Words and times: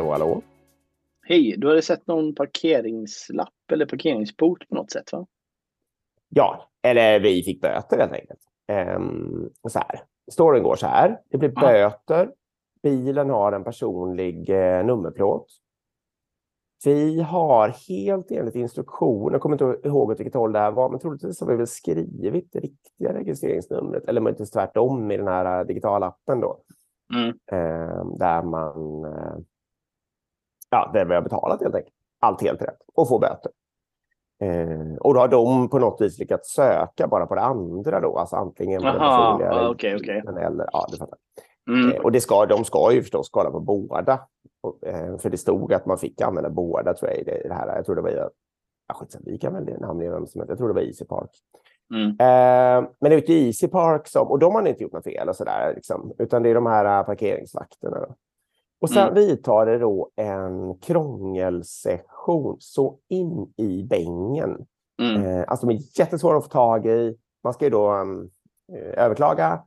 Hallå, 0.00 0.12
hallå. 0.12 0.42
Hej, 1.22 1.54
du 1.58 1.68
hade 1.68 1.82
sett 1.82 2.06
någon 2.06 2.34
parkeringslapp 2.34 3.72
eller 3.72 3.86
parkeringsbot 3.86 4.68
på 4.68 4.74
något 4.74 4.90
sätt 4.90 5.12
va? 5.12 5.26
Ja, 6.28 6.68
eller 6.82 7.20
vi 7.20 7.42
fick 7.42 7.60
böter 7.60 7.98
helt 7.98 8.12
enkelt. 8.12 8.40
Um, 8.96 9.50
så 9.68 9.78
här. 9.78 10.00
Storyn 10.32 10.62
går 10.62 10.76
så 10.76 10.86
här. 10.86 11.20
Det 11.30 11.38
blir 11.38 11.52
Ja. 11.56 11.60
böter. 11.60 12.32
Bilen 12.82 13.30
har 13.30 13.52
en 13.52 13.64
personlig 13.64 14.50
eh, 14.50 14.84
nummerplåt. 14.84 15.46
Vi 16.84 17.20
har 17.20 17.68
helt 17.88 18.30
enligt 18.30 18.54
instruktioner, 18.54 19.32
jag 19.32 19.40
kommer 19.40 19.64
inte 19.64 19.88
ihåg 19.88 20.10
åt 20.10 20.20
vilket 20.20 20.34
håll 20.34 20.52
det 20.52 20.58
här 20.58 20.70
var, 20.70 20.90
men 20.90 21.00
troligtvis 21.00 21.40
har 21.40 21.46
vi 21.46 21.56
väl 21.56 21.66
skrivit 21.66 22.52
det 22.52 22.60
riktiga 22.60 23.14
registreringsnumret, 23.14 24.04
eller 24.08 24.20
möjligtvis 24.20 24.50
tvärtom 24.50 25.10
i 25.10 25.16
den 25.16 25.28
här 25.28 25.60
eh, 25.60 25.66
digitala 25.66 26.06
appen 26.06 26.40
då. 26.40 26.60
Mm. 27.14 27.28
Eh, 27.28 28.04
där 28.18 28.42
man 28.42 29.04
eh, 29.04 29.36
ja, 30.70 30.90
där 30.92 31.04
vi 31.04 31.14
har 31.14 31.22
betalat 31.22 31.62
helt 31.62 31.74
enkelt. 31.74 31.94
Allt 32.20 32.42
helt 32.42 32.62
rätt 32.62 32.78
och 32.94 33.08
får 33.08 33.20
böter. 33.20 33.52
Eh, 34.42 34.96
och 35.00 35.14
då 35.14 35.20
har 35.20 35.28
de 35.28 35.68
på 35.68 35.78
något 35.78 36.00
vis 36.00 36.18
lyckats 36.18 36.54
söka 36.54 37.06
bara 37.06 37.26
på 37.26 37.34
det 37.34 37.40
andra 37.40 38.00
då, 38.00 38.18
alltså 38.18 38.36
antingen 38.36 38.80
på 38.80 38.86
den 38.86 38.96
Aha, 38.96 39.32
personliga 39.32 39.52
ja, 39.52 39.70
okej, 39.70 39.96
okej. 39.96 40.14
registreringen 40.14 40.52
eller 40.52 40.68
ja, 40.72 40.86
du 40.90 40.96
fattar. 40.96 41.18
Mm. 41.68 41.92
Eh, 41.92 42.00
och 42.00 42.12
det 42.12 42.20
ska, 42.20 42.46
de 42.46 42.64
ska 42.64 42.92
ju 42.92 43.02
förstås 43.02 43.30
kolla 43.30 43.50
på 43.50 43.60
båda. 43.60 44.20
Och, 44.60 44.86
eh, 44.86 45.18
för 45.18 45.30
det 45.30 45.38
stod 45.38 45.72
att 45.72 45.86
man 45.86 45.98
fick 45.98 46.20
använda 46.20 46.50
båda 46.50 46.94
tror 46.94 47.10
jag 47.10 47.20
i 47.20 47.24
det, 47.24 47.40
i 47.44 47.48
det 47.48 47.54
här. 47.54 47.76
Jag 47.76 47.86
tror 47.86 47.96
det 47.96 48.02
var 48.02 48.10
i, 48.10 48.16
ja, 48.88 48.94
skitsamma, 48.94 49.22
vi 49.26 49.38
kan 49.38 49.54
väl 49.54 49.80
namnet 49.80 50.12
vem 50.12 50.26
som 50.26 50.40
helst. 50.40 50.48
Jag 50.48 50.58
tror 50.58 50.68
det 50.68 50.74
var 50.74 50.80
Easy 50.80 51.04
Park. 51.04 51.30
Mm. 51.94 52.08
Eh, 52.08 52.90
men 53.00 53.10
det 53.10 53.28
är 53.28 53.30
ju 53.30 53.46
Easy 53.46 53.68
Park 53.68 54.08
som, 54.08 54.28
och 54.28 54.38
de 54.38 54.54
har 54.54 54.68
inte 54.68 54.82
gjort 54.82 54.92
något 54.92 55.04
fel 55.04 55.28
och 55.28 55.36
sådär, 55.36 55.72
liksom, 55.74 56.12
utan 56.18 56.42
det 56.42 56.50
är 56.50 56.54
de 56.54 56.66
här 56.66 57.00
eh, 57.00 57.06
parkeringsvakterna. 57.06 57.96
Då. 58.00 58.14
Och 58.80 58.90
sen 58.90 59.02
Mm. 59.02 59.14
vidtar 59.14 59.66
det 59.66 59.78
då 59.78 60.10
en 60.16 60.78
krångelsession 60.78 62.56
så 62.58 62.98
in 63.08 63.52
i 63.56 63.82
bängen. 63.82 64.66
Mm. 65.02 65.24
Eh, 65.24 65.44
alltså 65.48 65.66
de 65.66 65.74
är 65.74 65.98
jättesvåra 65.98 66.38
att 66.38 66.44
få 66.44 66.50
tag 66.50 66.86
i. 66.86 67.16
Man 67.44 67.52
ska 67.52 67.64
ju 67.64 67.70
då 67.70 67.92
um, 67.92 68.30
eh, 68.72 69.04
överklaga. 69.04 69.62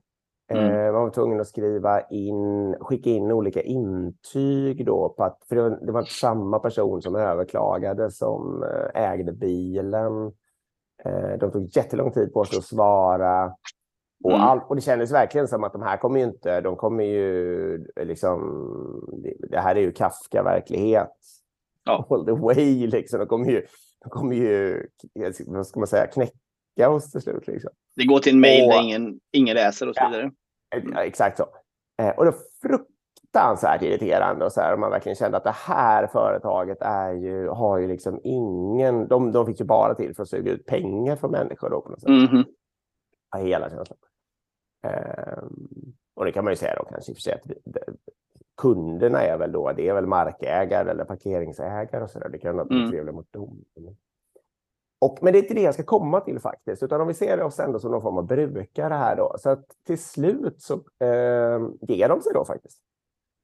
Mm. 0.51 0.65
Eh, 0.65 0.93
man 0.93 1.01
var 1.01 1.09
tvungen 1.09 1.41
att 1.41 1.47
skriva 1.47 2.01
in, 2.01 2.75
skicka 2.79 3.09
in 3.09 3.31
olika 3.31 3.61
intyg 3.61 4.85
då 4.85 5.09
på 5.17 5.23
att, 5.23 5.37
för 5.49 5.55
det 5.55 5.61
var, 5.61 5.79
det 5.85 5.91
var 5.91 6.03
samma 6.03 6.59
person 6.59 7.01
som 7.01 7.15
överklagade 7.15 8.11
som 8.11 8.63
eh, 8.63 9.03
ägde 9.11 9.31
bilen. 9.33 10.31
De 11.39 11.51
tog 11.51 11.77
jättelång 11.77 12.11
tid 12.11 12.33
på 12.33 12.45
sig 12.45 12.57
att 12.57 12.63
svara. 12.63 13.53
Och, 14.23 14.31
Mm. 14.31 14.41
all, 14.41 14.59
och 14.67 14.75
det 14.75 14.81
kändes 14.81 15.11
verkligen 15.11 15.47
som 15.47 15.63
att 15.63 15.73
de 15.73 15.81
här 15.81 15.97
kommer 15.97 16.19
ju 16.19 16.25
inte, 16.25 16.61
de 16.61 16.75
kommer 16.75 17.03
ju 17.03 17.77
liksom, 18.03 18.39
det, 19.49 19.59
här 19.59 19.75
är 19.75 19.79
ju 19.81 19.91
Kafka-verklighet. 19.91 21.09
Ja. 21.83 22.05
All 22.09 22.25
the 22.25 22.31
way 22.31 22.87
liksom. 22.87 23.19
De 23.19 23.25
kommer 23.27 23.45
ju, 23.51 23.65
de 24.03 24.09
kommer 24.09 24.35
ju, 24.35 24.85
vad 25.47 25.67
ska 25.67 25.79
man 25.79 25.87
säga, 25.87 26.07
knäcka 26.07 26.89
oss 26.89 27.11
till 27.11 27.21
slut 27.21 27.47
liksom. 27.47 27.71
Det 27.95 28.05
går 28.05 28.19
till 28.19 28.33
en 28.33 28.39
mail 28.39 28.65
Och- 28.65 28.71
där 28.73 28.81
ingen, 28.83 29.19
ingen 29.31 29.55
läser 29.55 29.89
och 29.89 29.95
så 29.95 30.09
vidare. 30.09 30.31
Ja, 30.93 31.03
exakt 31.03 31.37
så. 31.37 31.45
Eh, 32.01 32.09
och 32.09 32.25
det 32.25 32.31
är 32.31 32.35
fruktansvärt 32.69 33.81
irriterande 33.81 34.45
och 34.45 34.51
så 34.51 34.61
här, 34.61 34.77
man 34.77 34.89
verkligen 34.91 35.15
kände 35.15 35.37
att 35.37 35.43
det 35.43 35.55
här 35.55 36.07
företaget 36.07 36.77
är 36.81 37.13
ju, 37.13 37.47
har 37.47 37.77
ju 37.77 37.87
liksom 37.87 38.19
ingen, 38.23 39.07
de, 39.07 39.31
de 39.31 39.45
fick 39.45 39.59
ju 39.59 39.65
bara 39.65 39.95
till 39.95 40.15
för 40.15 40.23
att 40.23 40.29
suga 40.29 40.51
ut 40.51 40.65
pengar 40.65 41.15
från 41.15 41.31
människor 41.31 41.69
då 41.69 41.81
på 41.81 41.89
något 41.89 42.01
sätt. 42.01 42.09
Mhm. 42.09 42.43
Hela 43.37 43.69
känslan. 43.69 43.97
Ehm, 44.87 45.93
och 46.15 46.25
det 46.25 46.31
kan 46.31 46.43
man 46.43 46.51
ju 46.53 46.57
säga 46.57 46.75
då 46.75 46.83
kanske 46.85 47.11
i 47.11 47.13
och 47.13 47.17
för 47.17 47.21
sig 47.21 47.33
att 47.33 47.41
vi, 47.45 47.55
det, 47.65 47.83
kunderna 48.61 49.21
är 49.21 49.37
väl 49.37 49.51
då, 49.51 49.71
det 49.71 49.87
är 49.87 49.93
väl 49.93 50.07
markägare 50.07 50.91
eller 50.91 51.05
parkeringsägare 51.05 52.03
och 52.03 52.09
så 52.09 52.19
där. 52.19 52.29
Det 52.29 52.37
kan 52.37 52.55
vara 52.55 52.67
Mm. 52.71 52.91
trevligt 52.91 53.15
mot 53.15 53.33
dem. 53.33 53.65
Och, 55.01 55.19
men 55.21 55.33
det 55.33 55.39
är 55.39 55.41
inte 55.41 55.53
det 55.53 55.61
jag 55.61 55.73
ska 55.73 55.83
komma 55.83 56.21
till 56.21 56.39
faktiskt, 56.39 56.83
utan 56.83 57.01
om 57.01 57.07
vi 57.07 57.13
ser 57.13 57.41
oss 57.41 57.59
ändå 57.59 57.79
som 57.79 57.91
någon 57.91 58.01
form 58.01 58.17
av 58.17 58.25
brukare 58.25 58.93
här 58.93 59.15
då. 59.15 59.35
Så 59.39 59.49
att 59.49 59.65
till 59.85 60.03
slut 60.03 60.61
så 60.61 60.73
eh, 60.73 61.59
ger 61.81 62.09
de 62.09 62.21
sig 62.21 62.33
då 62.33 62.45
faktiskt. 62.45 62.79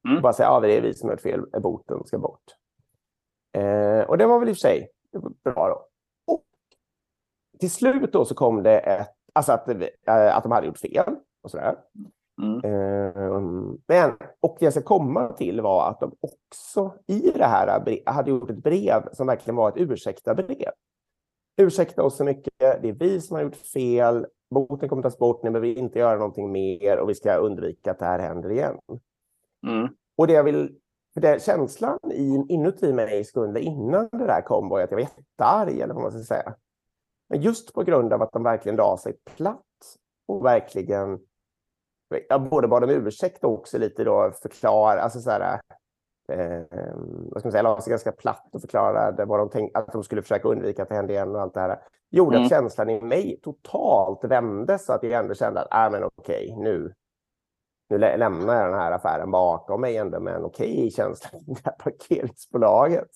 Mm. 0.08 0.22
Bara 0.22 0.32
säga, 0.32 0.48
ja 0.48 0.60
det 0.60 0.76
är 0.76 0.82
vi 0.82 0.94
som 0.94 1.08
har 1.08 1.14
gjort 1.14 1.20
fel, 1.20 1.46
boten 1.60 2.04
ska 2.04 2.18
bort. 2.18 2.44
Eh, 3.52 4.00
och 4.00 4.18
det 4.18 4.26
var 4.26 4.38
väl 4.38 4.48
i 4.48 4.52
och 4.52 4.56
för 4.56 4.60
sig 4.60 4.88
bra 5.44 5.68
då. 5.68 5.86
Och 6.32 6.44
till 7.58 7.70
slut 7.70 8.12
då 8.12 8.24
så 8.24 8.34
kom 8.34 8.62
det 8.62 8.78
ett, 8.78 9.08
alltså 9.32 9.52
att, 9.52 9.68
eh, 9.68 10.36
att 10.36 10.42
de 10.42 10.52
hade 10.52 10.66
gjort 10.66 10.78
fel 10.78 11.16
och 11.42 11.50
sådär. 11.50 11.76
Mm. 12.42 12.64
Eh, 12.64 13.40
men, 13.86 14.16
och 14.40 14.56
det 14.58 14.64
jag 14.64 14.72
ska 14.72 14.82
komma 14.82 15.32
till 15.32 15.60
var 15.60 15.88
att 15.88 16.00
de 16.00 16.16
också 16.20 16.94
i 17.06 17.30
det 17.34 17.44
här 17.44 18.02
hade 18.06 18.30
gjort 18.30 18.50
ett 18.50 18.62
brev 18.62 19.08
som 19.12 19.26
verkligen 19.26 19.56
var 19.56 19.68
ett 19.68 19.76
ursäkta-brev. 19.76 20.70
Ursäkta 21.56 22.02
oss 22.02 22.16
så 22.16 22.24
mycket, 22.24 22.54
det 22.58 22.88
är 22.88 22.92
vi 22.92 23.20
som 23.20 23.36
har 23.36 23.42
gjort 23.42 23.56
fel, 23.56 24.26
boten 24.50 24.88
kommer 24.88 25.02
tas 25.02 25.18
bort, 25.18 25.42
ni 25.42 25.50
behöver 25.50 25.78
inte 25.78 25.98
göra 25.98 26.18
någonting 26.18 26.52
mer 26.52 26.98
och 26.98 27.10
vi 27.10 27.14
ska 27.14 27.34
undvika 27.34 27.90
att 27.90 27.98
det 27.98 28.04
här 28.04 28.18
händer 28.18 28.50
igen. 28.50 28.78
Mm. 29.66 29.88
Och 30.16 30.26
det 30.26 30.32
jag 30.32 30.44
vill, 30.44 30.78
för 31.14 31.20
det, 31.20 31.42
känslan 31.42 31.98
i, 32.12 32.44
inuti 32.48 32.92
mig 32.92 33.20
i 33.20 33.24
sekunden 33.24 33.62
innan 33.62 34.08
det 34.12 34.26
där 34.26 34.42
kom 34.42 34.68
var 34.68 34.80
att 34.80 34.90
jag 34.90 34.96
var 34.96 35.02
jättearg, 35.02 35.80
eller 35.80 35.94
vad 35.94 36.02
man 36.02 36.12
ska 36.12 36.34
säga. 36.34 36.54
Men 37.30 37.40
just 37.40 37.74
på 37.74 37.82
grund 37.82 38.12
av 38.12 38.22
att 38.22 38.32
de 38.32 38.42
verkligen 38.42 38.76
la 38.76 38.96
sig 38.96 39.16
platt 39.36 39.64
och 40.28 40.44
verkligen 40.44 41.18
jag 42.28 42.42
både 42.48 42.68
bad 42.68 42.84
om 42.84 42.90
ursäkt 42.90 43.44
och 43.44 43.52
också 43.52 43.78
lite 43.78 44.04
då 44.04 44.32
förklara, 44.42 45.00
alltså 45.00 45.20
så 45.20 45.30
här, 45.30 45.60
eh, 46.32 46.62
vad 47.30 47.40
ska 47.40 47.46
man 47.46 47.52
säga, 47.52 47.62
la 47.62 47.80
sig 47.80 47.90
ganska 47.90 48.12
platt 48.12 48.48
och 48.52 48.60
förklarade 48.60 49.24
vad 49.24 49.38
de 49.38 49.50
tänkte, 49.50 49.78
att 49.78 49.92
de 49.92 50.02
skulle 50.04 50.22
försöka 50.22 50.48
undvika 50.48 50.82
att 50.82 50.88
det 50.88 50.94
hände 50.94 51.12
igen 51.12 51.34
och 51.34 51.40
allt 51.40 51.54
det 51.54 51.60
här. 51.60 51.82
Gjorde 52.10 52.36
Mm. 52.36 52.44
att 52.44 52.50
känslan 52.50 52.90
i 52.90 53.00
mig 53.00 53.40
totalt 53.42 54.24
vände 54.24 54.78
så 54.78 54.92
att 54.92 55.02
jag 55.02 55.12
ändå 55.12 55.34
kände 55.34 55.60
att, 55.62 55.86
äh, 55.86 55.92
men 56.00 56.04
okej, 56.18 56.54
nu, 56.58 56.92
nu 57.90 57.98
lä- 57.98 58.16
lämnar 58.16 58.54
jag 58.54 58.70
den 58.70 58.80
här 58.80 58.92
affären 58.92 59.30
bakom 59.30 59.80
mig 59.80 59.96
ändå 59.96 60.20
med 60.20 60.34
en 60.34 60.44
okej 60.44 60.90
känsla 60.90 61.38
i 61.38 61.42
det 61.46 61.60
här 61.64 61.76
parkeringsbolaget. 61.78 63.08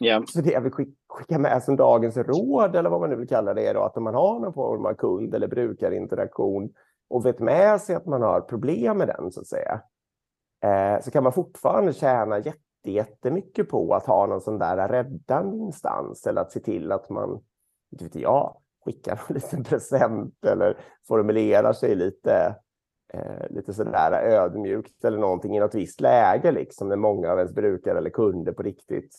Yeah. 0.00 0.24
Så 0.26 0.40
det 0.40 0.50
jag 0.50 0.60
vill 0.60 0.72
skicka 1.08 1.38
med 1.38 1.62
som 1.62 1.76
dagens 1.76 2.16
råd, 2.16 2.76
eller 2.76 2.90
vad 2.90 3.00
man 3.00 3.10
nu 3.10 3.16
vill 3.16 3.28
kalla 3.28 3.54
det, 3.54 3.66
är 3.66 3.74
då, 3.74 3.82
att 3.82 3.96
om 3.96 4.04
man 4.04 4.14
har 4.14 4.40
någon 4.40 4.52
form 4.52 4.86
av 4.86 4.94
kund 4.94 5.34
eller 5.34 5.48
brukarinteraktion 5.48 6.72
och 7.10 7.26
vet 7.26 7.38
med 7.38 7.80
sig 7.80 7.96
att 7.96 8.06
man 8.06 8.22
har 8.22 8.40
problem 8.40 8.98
med 8.98 9.08
den, 9.08 9.32
så 9.32 9.40
att 9.40 9.46
säga, 9.46 9.82
eh, 10.64 11.02
så 11.02 11.10
kan 11.10 11.22
man 11.22 11.32
fortfarande 11.32 11.92
tjäna 11.92 12.38
jätte, 12.38 12.58
jättemycket 12.90 13.68
på 13.68 13.94
att 13.94 14.06
ha 14.06 14.26
någon 14.26 14.40
sån 14.40 14.58
där 14.58 14.88
räddande 14.88 15.56
instans 15.56 16.26
eller 16.26 16.40
att 16.40 16.52
se 16.52 16.60
till 16.60 16.92
att 16.92 17.10
man, 17.10 17.40
inte 17.92 18.04
vet 18.04 18.14
jag, 18.14 18.56
skickar 18.84 19.20
en 19.28 19.34
liten 19.34 19.64
present 19.64 20.44
eller 20.44 20.76
formulerar 21.08 21.72
sig 21.72 21.94
lite, 21.94 22.56
eh, 23.12 23.50
lite 23.50 23.74
sådär 23.74 24.12
ödmjukt 24.12 25.04
eller 25.04 25.18
någonting 25.18 25.56
i 25.56 25.60
något 25.60 25.74
visst 25.74 26.00
läge, 26.00 26.52
liksom, 26.52 26.88
när 26.88 26.96
många 26.96 27.32
av 27.32 27.38
ens 27.38 27.54
brukare 27.54 27.98
eller 27.98 28.10
kunder 28.10 28.52
på 28.52 28.62
riktigt 28.62 29.16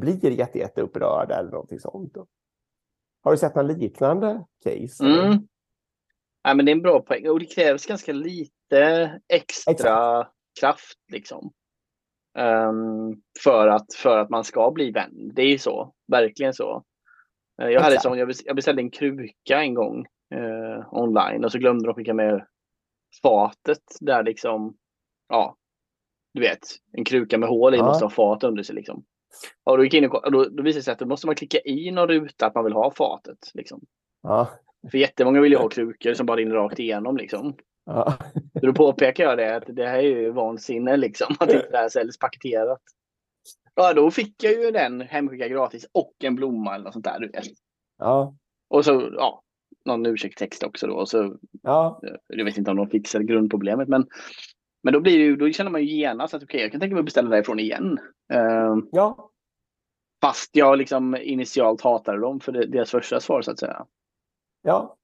blir 0.00 0.30
jätte, 0.30 0.58
jätte 0.58 0.82
upprörda 0.82 1.38
eller 1.38 1.50
någonting 1.50 1.80
sånt. 1.80 2.14
Då. 2.14 2.26
Har 3.22 3.30
du 3.32 3.38
sett 3.38 3.54
några 3.54 3.68
liknande 3.68 4.44
case? 4.64 5.04
Mm. 5.04 5.48
Ja, 6.42 6.54
men 6.54 6.66
det 6.66 6.70
är 6.72 6.76
en 6.76 6.82
bra 6.82 7.00
poäng. 7.00 7.28
Och 7.28 7.38
det 7.40 7.46
krävs 7.46 7.86
ganska 7.86 8.12
lite 8.12 9.20
extra 9.28 9.72
Exakt. 9.72 10.30
kraft 10.60 10.98
liksom. 11.12 11.52
Ehm, 12.38 13.22
för, 13.44 13.68
att, 13.68 13.94
för 13.94 14.18
att 14.18 14.30
man 14.30 14.44
ska 14.44 14.70
bli 14.70 14.90
vän. 14.90 15.30
Det 15.34 15.42
är 15.42 15.48
ju 15.50 15.58
så. 15.58 15.94
Verkligen 16.06 16.54
så. 16.54 16.84
Eh, 17.62 17.68
Jag, 17.68 17.80
hade 17.80 18.00
som, 18.00 18.18
jag 18.18 18.28
bes- 18.30 18.42
jag 18.44 18.56
beställde 18.56 18.82
en 18.82 18.90
kruka 18.90 19.62
en 19.62 19.74
gång 19.74 20.06
eh, 20.34 20.94
online 20.94 21.44
och 21.44 21.52
så 21.52 21.58
glömde 21.58 21.86
de 21.88 21.94
skicka 21.94 22.14
med 22.14 22.46
fatet 23.22 23.82
där 24.00 24.22
liksom, 24.22 24.76
ja, 25.28 25.56
du 26.34 26.40
vet, 26.40 26.60
en 26.92 27.04
kruka 27.04 27.38
med 27.38 27.48
hål 27.48 27.74
i 27.74 27.78
Ja. 27.78 27.84
måste 27.84 28.04
ha 28.04 28.10
fat 28.10 28.44
under 28.44 28.62
sig 28.62 28.74
liksom. 28.74 29.04
Och 29.64 29.76
då 29.76 29.84
gick 29.84 29.94
in 29.94 30.10
och, 30.10 30.32
då, 30.32 30.44
då 30.44 30.62
visade 30.62 30.78
det 30.78 30.82
sig 30.82 30.92
att 30.92 30.98
då 30.98 31.06
måste 31.06 31.26
man 31.26 31.36
klicka 31.36 31.58
i 31.64 31.90
någon 31.90 32.08
ruta 32.08 32.46
att 32.46 32.54
man 32.54 32.64
vill 32.64 32.72
ha 32.72 32.90
fatet. 32.90 33.50
Liksom. 33.54 33.80
Ja. 34.22 34.50
För 34.90 34.98
jättemånga 34.98 35.40
vill 35.40 35.52
ju 35.52 35.58
ha 35.58 35.68
krukor 35.68 36.14
som 36.14 36.26
bara 36.26 36.36
rinner 36.36 36.54
rakt 36.54 36.78
igenom. 36.78 37.16
Liksom. 37.16 37.54
Ja. 37.86 38.14
Så 38.60 38.66
då 38.66 38.72
påpekar 38.72 39.24
jag 39.24 39.38
det 39.38 39.56
att 39.56 39.64
det 39.66 39.86
här 39.86 39.98
är 39.98 40.02
ju 40.02 40.30
vansinne 40.30 40.96
liksom. 40.96 41.34
Att 41.38 41.52
inte 41.52 41.68
det 41.70 41.76
här 41.76 41.88
säljs 41.88 42.18
paketerat. 42.18 42.80
Ja, 43.74 43.92
då 43.92 44.10
fick 44.10 44.44
jag 44.44 44.52
ju 44.52 44.70
den 44.70 45.00
hemskickad 45.00 45.50
gratis 45.50 45.86
och 45.92 46.14
en 46.22 46.34
blomma 46.34 46.74
eller 46.74 46.84
något 46.84 46.92
sånt 46.92 47.04
där. 47.04 47.20
Du 47.20 47.28
vet. 47.28 47.44
Ja. 47.98 48.36
Och 48.68 48.84
så, 48.84 49.10
ja, 49.16 49.42
någon 49.84 50.06
ursäktstext 50.06 50.62
också 50.62 50.86
då. 50.86 50.94
Och 50.94 51.08
så, 51.08 51.36
Ja. 51.62 52.00
jag 52.28 52.44
vet 52.44 52.58
inte 52.58 52.70
om 52.70 52.76
de 52.76 52.88
fixar 52.90 53.20
grundproblemet, 53.20 53.88
men, 53.88 54.06
men 54.84 54.92
då, 54.92 55.00
blir 55.00 55.30
det 55.30 55.36
då 55.36 55.52
känner 55.52 55.70
man 55.70 55.84
ju 55.84 55.96
genast 55.96 56.34
att 56.34 56.42
okej, 56.42 56.60
jag 56.60 56.70
kan 56.70 56.80
tänka 56.80 56.94
mig 56.94 57.00
att 57.00 57.04
beställa 57.04 57.30
därifrån 57.30 57.60
igen. 57.60 57.98
Eh, 58.32 58.76
Ja. 58.92 59.30
fast 60.22 60.56
jag 60.56 60.78
liksom 60.78 61.16
initialt 61.16 61.80
hatade 61.80 62.20
dem 62.20 62.40
för 62.40 62.52
det, 62.52 62.66
deras 62.66 62.90
första 62.90 63.20
svar 63.20 63.42
så 63.42 63.50
att 63.50 63.58
säga. 63.58 63.86
Ja. 64.62 64.96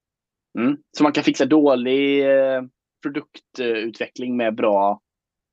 Mm. 0.59 0.77
Så 0.97 1.03
man 1.03 1.12
kan 1.12 1.25
fixa 1.25 1.47
dålig 1.47 2.31
eh, 2.31 2.62
produktutveckling 3.03 4.37
med 4.37 4.55
bra 4.55 5.00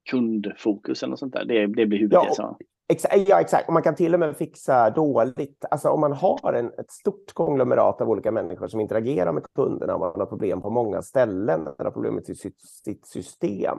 kundfokus 0.10 1.04
eller 1.04 1.16
sånt 1.16 1.34
där. 1.34 1.46
Det, 1.46 1.68
det 1.68 1.86
blir 1.86 2.00
huvudet. 2.00 2.24
Ja, 2.24 2.34
så. 2.34 2.58
ja, 3.28 3.42
exakt. 3.42 3.68
Och 3.68 3.74
man 3.74 3.84
kan 3.84 3.96
till 3.96 4.14
och 4.14 4.20
med 4.20 4.38
fixa 4.38 4.90
dåligt. 4.90 5.66
Alltså 5.72 5.90
om 5.90 6.00
man 6.00 6.14
har 6.14 6.54
en, 6.54 6.68
ett 6.80 6.92
stort 6.92 7.34
konglomerat 7.34 8.02
av 8.02 8.10
olika 8.10 8.32
människor 8.32 8.68
som 8.68 8.80
interagerar 8.80 9.34
med 9.34 9.44
kunderna 9.56 9.94
och 9.94 10.00
man 10.00 10.20
har 10.20 10.26
problem 10.26 10.62
på 10.62 10.70
många 10.70 11.02
ställen, 11.02 11.64
man 11.64 11.76
har 11.78 11.92
problem 11.92 12.16
med 12.16 12.26
sitt, 12.38 12.62
sitt 12.62 13.06
system, 13.06 13.78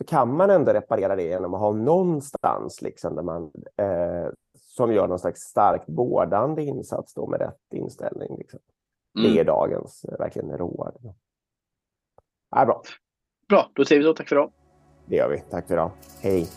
så 0.00 0.04
kan 0.04 0.36
man 0.36 0.50
ändå 0.50 0.72
reparera 0.72 1.16
det 1.16 1.22
genom 1.22 1.54
att 1.54 1.60
ha 1.60 1.72
någonstans 1.72 2.82
liksom 2.82 3.16
där 3.16 3.22
man 3.22 3.42
eh, 3.76 4.32
som 4.54 4.92
gör 4.92 5.08
någon 5.08 5.18
slags 5.18 5.40
starkt 5.40 5.84
vårdande 5.88 6.62
insats 6.62 7.14
då 7.14 7.26
med 7.26 7.40
rätt 7.40 7.74
inställning. 7.74 8.36
Liksom. 8.38 8.60
Mm. 9.18 9.32
Det 9.32 9.40
är 9.40 9.44
dagens 9.44 10.04
eh, 10.04 10.18
verkligen 10.18 10.58
råd. 10.58 11.14
Ja, 12.50 12.66
bra. 12.66 12.82
Bra, 13.48 13.70
då 13.74 13.84
säger 13.84 14.00
vi 14.00 14.06
så. 14.06 14.14
Tack 14.14 14.28
för 14.28 14.36
idag. 14.36 14.52
Det 15.06 15.16
gör 15.16 15.28
vi. 15.28 15.40
Tack 15.50 15.66
för 15.66 15.74
idag. 15.74 15.90
Hej. 16.20 16.48